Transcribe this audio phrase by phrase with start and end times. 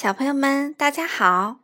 [0.00, 1.58] 小朋友们，大家好！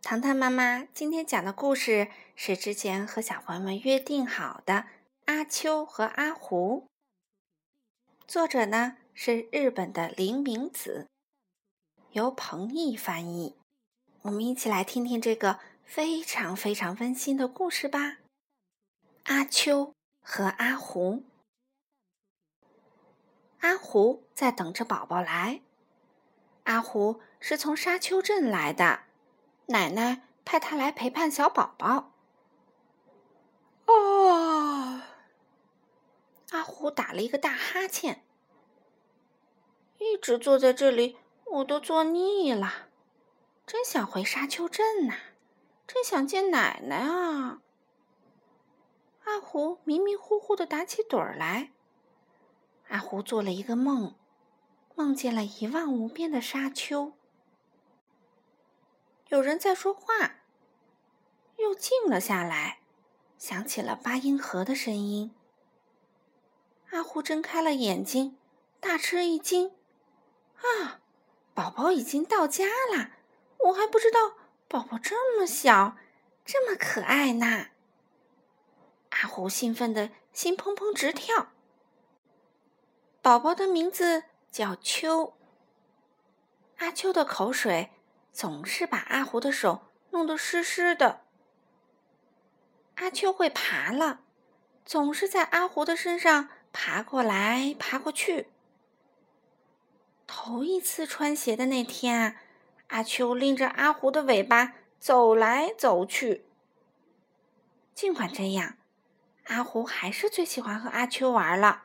[0.00, 4.72] 糖糖妈妈今天讲的故事是之前和小朋友们约定好的
[5.26, 6.88] 《阿秋和阿胡》。
[8.26, 11.08] 作者呢是日本的林明子，
[12.12, 13.54] 由彭毅翻译。
[14.22, 18.16] 我们一起来听听这个非常非常温馨的故事吧。
[19.24, 19.92] 阿秋
[20.22, 21.22] 和阿胡，
[23.58, 25.60] 阿胡在等着宝宝来。
[26.64, 29.00] 阿胡是从沙丘镇来的，
[29.66, 32.12] 奶奶派他来陪伴小宝宝。
[33.86, 35.02] 哦，
[36.50, 38.24] 阿胡打了一个大哈欠，
[39.98, 42.88] 一直坐在这里，我都坐腻了，
[43.66, 45.14] 真想回沙丘镇呐，
[45.86, 47.60] 真想见奶奶啊！
[49.24, 51.70] 阿胡迷迷糊糊的打起盹儿来。
[52.88, 54.14] 阿胡做了一个梦。
[54.98, 57.12] 梦见了一望无边的沙丘，
[59.28, 60.36] 有人在说话，
[61.56, 62.80] 又静了下来，
[63.38, 65.34] 响起了八音盒的声音。
[66.90, 68.38] 阿胡睁开了眼睛，
[68.80, 69.74] 大吃一惊
[70.58, 71.00] ：“啊，
[71.54, 73.10] 宝宝已经到家了！
[73.58, 74.36] 我还不知道
[74.68, 75.96] 宝宝这么小，
[76.44, 77.68] 这么可爱呢！”
[79.10, 81.52] 阿胡兴奋的心砰砰直跳。
[83.20, 84.24] 宝宝的名字。
[84.56, 85.34] 叫秋。
[86.78, 87.90] 阿秋的口水
[88.36, 91.22] 总是把阿胡的手弄得湿湿的。
[92.96, 94.20] 阿秋会爬了，
[94.84, 98.50] 总是在阿胡的身上爬过来爬过去。
[100.26, 102.36] 头一次穿鞋的那天啊，
[102.88, 106.44] 阿秋拎着阿胡的尾巴走来走去。
[107.94, 108.76] 尽管这样，
[109.46, 111.84] 阿胡还是最喜欢和阿秋玩了。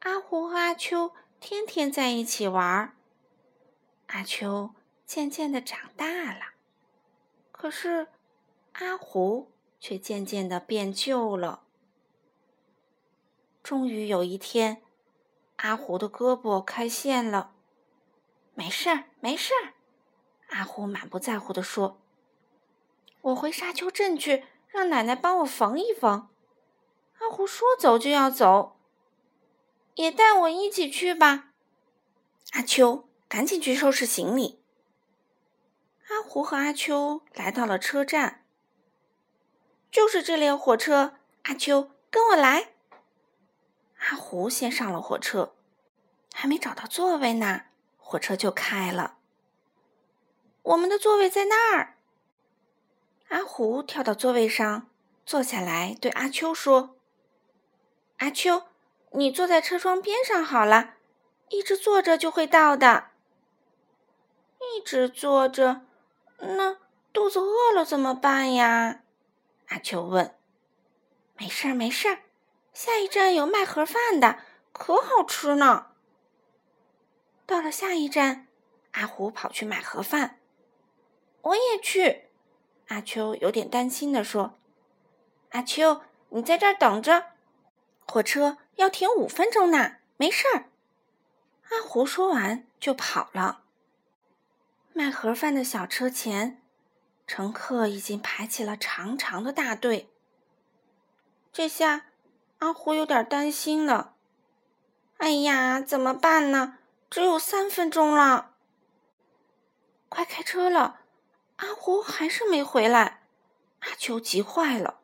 [0.00, 1.12] 阿胡和阿秋。
[1.40, 2.96] 天天在一起玩，
[4.06, 4.70] 阿秋
[5.14, 6.54] 渐渐的长大了，
[7.52, 8.08] 可是
[8.72, 11.62] 阿胡却渐渐的变旧了。
[13.62, 14.82] 终于有一天，
[15.58, 17.52] 阿胡的胳膊开线了。
[18.54, 19.74] 没事儿，没事儿，
[20.48, 22.00] 阿胡满不在乎的说
[23.22, 26.28] ：“我回沙丘镇去，让奶奶帮我缝一缝。”
[27.20, 28.80] 阿胡说走就要走。
[29.94, 31.52] 也带我一起去吧，
[32.50, 34.63] 阿秋，赶紧去收拾行李。
[36.08, 38.44] 阿胡和阿秋来到了车站，
[39.90, 41.14] 就是这列火车。
[41.44, 42.72] 阿秋，跟我来。
[43.98, 45.54] 阿胡先上了火车，
[46.32, 47.62] 还没找到座位呢，
[47.96, 49.18] 火车就开了。
[50.62, 51.96] 我们的座位在那儿。
[53.28, 54.88] 阿胡跳到座位上，
[55.26, 56.96] 坐下来，对阿秋说
[58.18, 58.64] ：“阿秋。”
[59.16, 60.94] 你坐在车窗边上好了，
[61.48, 63.10] 一直坐着就会到的。
[64.58, 65.82] 一直坐着，
[66.38, 66.76] 那
[67.12, 69.02] 肚子饿了怎么办呀？
[69.68, 70.34] 阿秋问。
[71.36, 72.18] 没事儿，没事儿，
[72.72, 74.38] 下一站有卖盒饭的，
[74.72, 75.88] 可好吃呢。
[77.46, 78.46] 到了下一站，
[78.92, 80.38] 阿虎跑去买盒饭。
[81.42, 82.28] 我也去。
[82.88, 84.58] 阿秋有点担心的说
[85.50, 87.32] ：“阿秋，你在这儿等着，
[88.06, 90.64] 火车。”要停五分钟呢，没事儿。
[91.70, 93.62] 阿胡说完就跑了。
[94.96, 96.62] 卖盒饭的小车前，
[97.26, 100.08] 乘客已经排起了长长的大队。
[101.52, 102.06] 这下
[102.58, 104.14] 阿胡有点担心了。
[105.16, 106.78] 哎呀，怎么办呢？
[107.10, 108.54] 只有三分钟了，
[110.08, 111.00] 快开车了！
[111.56, 113.22] 阿胡还是没回来，
[113.80, 115.00] 阿秋急坏了。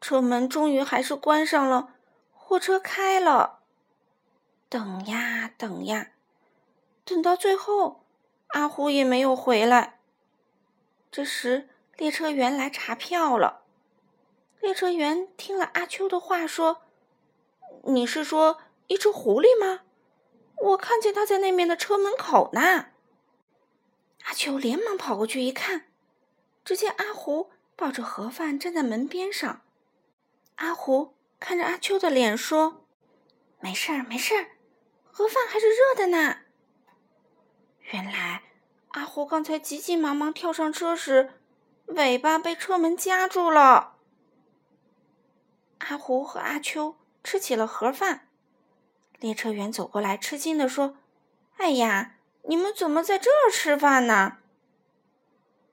[0.00, 1.94] 车门终于还是关上了。
[2.32, 3.58] 火车开了，
[4.70, 6.12] 等呀等呀，
[7.04, 8.05] 等到最后，
[8.48, 10.00] 阿胡也没有回来。
[11.10, 13.62] 这时，列车员来查票了。
[14.60, 16.82] 列车员听了阿秋的话，说
[17.84, 19.82] ：“你是说一只狐狸吗？
[20.56, 22.86] 我看见它在那面的车门口呢。”
[24.24, 25.86] 阿秋连忙跑过去一看，
[26.64, 29.62] 只见阿胡抱着盒饭站在门边上。
[30.56, 31.14] 阿胡。
[31.38, 32.86] 看着阿秋的脸说
[33.60, 34.56] ：“没事儿，没事儿，
[35.04, 36.38] 盒饭还是热的呢。”
[37.90, 38.42] 原来
[38.88, 41.34] 阿胡刚才急急忙忙跳上车时，
[41.86, 43.94] 尾巴被车门夹住了。
[45.78, 48.28] 阿胡和阿秋吃起了盒饭。
[49.20, 50.96] 列车员走过来，吃惊地说
[51.58, 54.38] ：“哎呀，你们怎么在这儿吃饭呢？”“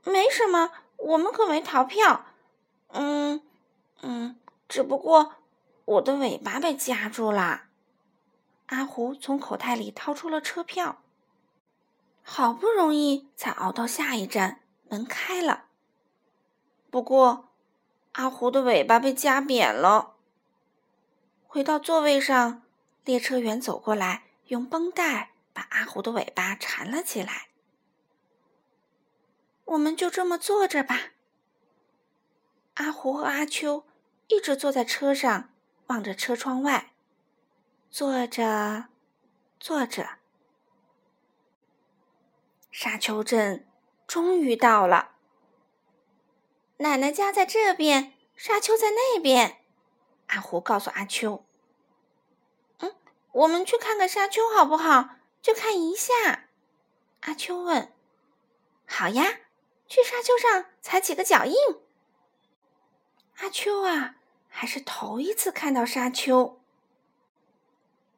[0.06, 2.26] 没什么，我们可没逃票。
[2.94, 3.42] ”“嗯
[4.02, 5.36] 嗯，只不过……”
[5.86, 7.64] 我的尾巴被夹住了。
[8.68, 11.03] 阿胡从口袋里掏出了车票。
[12.24, 15.66] 好不容易才熬到下一站，门开了。
[16.90, 17.50] 不过，
[18.14, 20.16] 阿胡的尾巴被夹扁了。
[21.46, 22.64] 回到座位上，
[23.04, 27.50] 列车员走过来，用绷带把阿胡的尾巴缠了起来。
[29.66, 31.12] 我们就这么坐着吧。
[32.76, 33.86] 阿胡和阿秋
[34.28, 35.50] 一直坐在车上，
[35.88, 36.94] 望着车窗外，
[37.92, 38.86] 坐着，
[39.60, 40.23] 坐着。
[42.74, 43.68] 沙丘镇
[44.08, 45.12] 终于到了。
[46.78, 49.62] 奶奶家在这边，沙丘在那边。
[50.30, 51.46] 阿胡告诉阿秋
[52.82, 52.96] ：“嗯，
[53.32, 55.18] 我们去看看沙丘好不好？
[55.40, 56.50] 就看一下。”
[57.22, 57.94] 阿秋问
[58.90, 59.42] ：“好呀，
[59.88, 61.56] 去沙丘上踩几个脚印。”
[63.38, 64.16] 阿秋啊，
[64.50, 66.60] 还是头一次看到沙丘。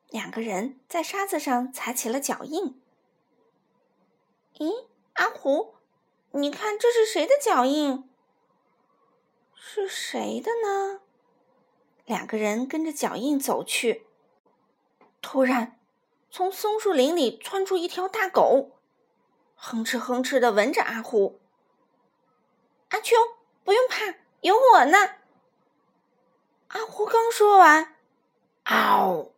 [0.08, 2.82] 两个人在沙子上踩起了脚印。
[4.58, 4.86] 咦，
[5.16, 5.76] 阿胡，
[6.32, 8.10] 你看这是谁的脚印？
[9.54, 11.02] 是谁的呢？
[12.06, 14.08] 两个人跟着脚印走去。
[15.22, 15.78] 突然，
[16.32, 18.72] 从松树林里窜出一条大狗，
[19.56, 21.42] 哼哧哼哧的闻着阿胡。
[22.90, 23.18] 阿秋，
[23.66, 24.98] 不用怕，有我呢。
[26.68, 27.98] 阿胡刚说完，
[28.64, 29.34] 嗷！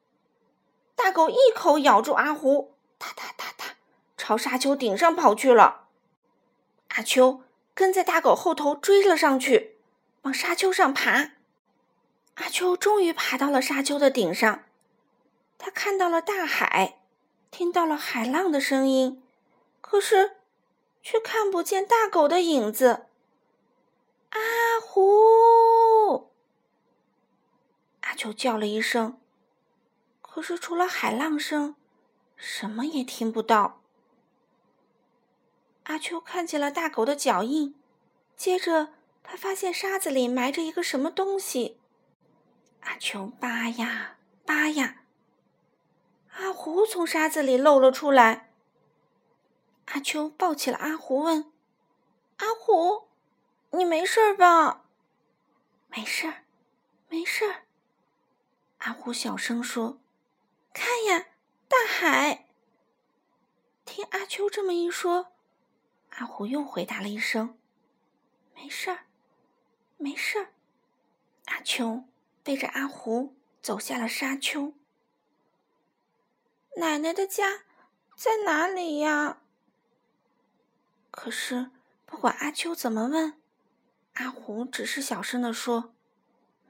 [0.96, 2.77] 大狗一口咬住阿胡，
[4.28, 5.88] 朝沙丘顶上跑去了。
[6.90, 7.44] 阿秋
[7.74, 9.78] 跟在大狗后头追了上去。
[10.24, 11.32] 往沙丘上爬，
[12.34, 14.66] 阿秋终于爬到了沙丘的顶上。
[15.58, 17.00] 他看到了大海，
[17.52, 19.24] 听到了海浪的声音，
[19.80, 20.36] 可是
[21.02, 23.06] 却看不见大狗的影子。
[24.32, 24.40] 阿
[24.86, 26.34] 胡，
[28.02, 29.18] 阿秋叫了一声，
[30.22, 31.78] 可是除了海浪声，
[32.36, 33.80] 什么也听不到。
[35.88, 37.76] 阿秋看见了大狗的脚印，
[38.38, 38.94] 接着。
[39.30, 41.78] 他发现沙子里埋着一个什么东西，
[42.80, 45.02] 阿秋扒呀扒呀，
[46.32, 48.54] 阿胡从沙子里露了出来。
[49.88, 51.52] 阿秋抱起了阿胡，问
[52.40, 53.10] ：“阿胡，
[53.72, 54.86] 你没事吧
[55.92, 56.46] ？”“没事儿，
[57.10, 57.64] 没事儿。”
[58.80, 60.00] 阿胡小声说
[60.72, 61.26] ：“看呀，
[61.68, 62.48] 大海。”
[63.84, 65.34] 听阿秋这么一说，
[66.18, 67.58] 阿胡又回答了一声
[68.54, 69.06] ：“没事儿。”
[70.00, 70.54] 没事儿，
[71.46, 72.04] 阿秋
[72.44, 74.76] 背着阿胡走下了沙丘。
[76.76, 77.64] 奶奶的家
[78.16, 79.42] 在哪里呀？
[81.10, 81.72] 可是
[82.06, 83.42] 不管阿秋怎么问，
[84.14, 85.96] 阿胡只是小声的说：“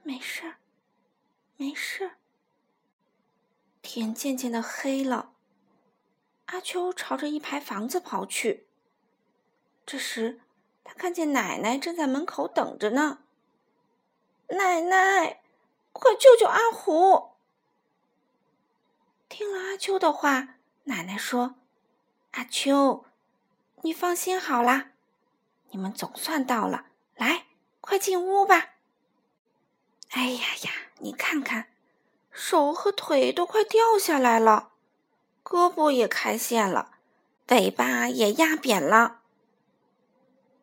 [0.02, 0.56] 没事儿，
[1.58, 2.16] 没事儿。”
[3.82, 5.34] 天渐渐的黑了，
[6.46, 8.67] 阿秋朝着一排房子跑去。
[9.88, 10.38] 这时。
[10.84, 13.20] 他看见奶奶正在门口等着呢。
[14.48, 15.40] 奶奶，
[15.92, 17.32] 快救救阿胡！
[19.28, 21.56] 听了阿秋的话，奶奶说
[22.32, 23.04] ：“阿秋，
[23.82, 24.92] 你放心好啦，
[25.70, 27.46] 你们总算到了，来，
[27.82, 28.76] 快进屋吧。”
[30.12, 31.70] 哎呀呀，你看看，
[32.30, 34.72] 手和腿都快掉下来了，
[35.44, 36.92] 胳膊也开线了，
[37.48, 39.17] 尾巴也压扁了。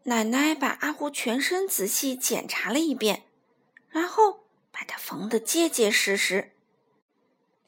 [0.08, 3.24] 奶奶把阿胡全身仔细检查了一遍，
[3.90, 6.52] 然后把它缝得结结实实。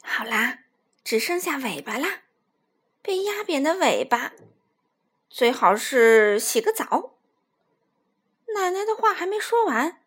[0.04, 0.60] 好啦，
[1.02, 2.22] 只剩下尾巴啦，
[3.02, 4.34] 被压扁的尾巴，
[5.28, 7.16] 最好是洗个澡。
[8.54, 10.00] 奶奶的话还没说完，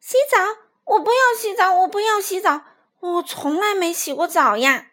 [0.00, 0.38] 洗澡？
[0.84, 2.64] 我不要洗澡，我不要洗澡，
[3.00, 4.92] 我从来没洗过澡呀！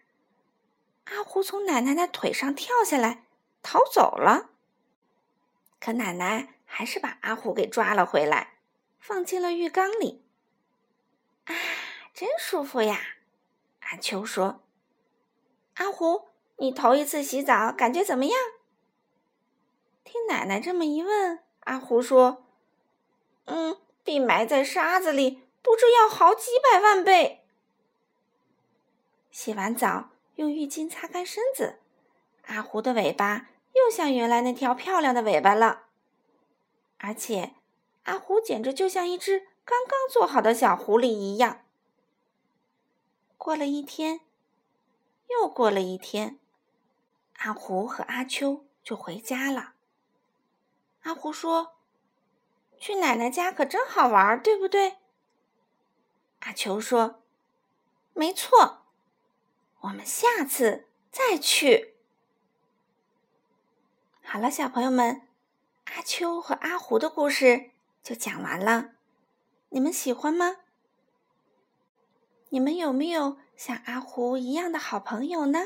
[1.05, 3.24] 阿胡从奶奶的腿上跳下来，
[3.62, 4.50] 逃走了。
[5.79, 6.55] 可奶奶。
[6.69, 8.59] 还是把阿虎给抓了回来，
[9.00, 10.24] 放进了浴缸里。
[11.45, 11.55] 啊，
[12.13, 13.00] 真舒服呀！
[13.79, 14.62] 阿秋说
[15.75, 18.38] ：“阿虎，你头一次洗澡，感觉怎么样？”
[20.03, 22.45] 听奶奶这么一问，阿虎说
[23.45, 27.45] ：“嗯，比埋在沙子里不知要好几百万倍。”
[29.31, 31.79] 洗完澡，用浴巾擦干身子，
[32.47, 35.87] 阿虎的尾巴又像原来那条漂亮的尾巴了。
[37.00, 37.54] 而且，
[38.04, 41.63] 阿胡简直就像一只刚刚做好的小狐狸一样。
[43.38, 44.22] 过了一天，
[45.30, 46.39] 又过了一天，
[47.38, 49.74] 阿胡和阿秋就回家了。
[51.04, 51.75] 阿胡说
[52.80, 54.98] ：“去奶奶家可真好玩，对不对？”
[56.42, 57.22] 阿秋说
[58.13, 58.84] ：“没错，
[59.82, 61.96] 我们下次再去。”
[64.24, 65.26] 好了，小朋友们，
[65.96, 67.72] 阿秋和阿胡的故事
[68.03, 68.91] 就讲完了。
[69.70, 70.58] 你们喜欢吗？
[72.50, 75.60] 你们有没有像阿胡一样的好朋友呢？